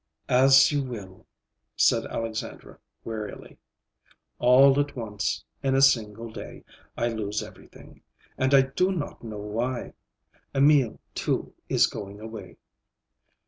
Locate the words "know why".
9.23-9.93